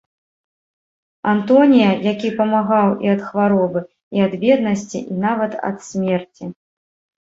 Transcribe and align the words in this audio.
Антонія, 1.33 1.91
які 2.11 2.33
памагаў 2.41 2.89
і 3.05 3.13
ад 3.15 3.21
хваробы, 3.29 3.79
і 4.19 4.27
ад 4.27 4.33
беднасці, 4.49 4.99
і 5.11 5.23
нават 5.31 5.51
ад 5.73 5.77
смерці. 5.95 6.55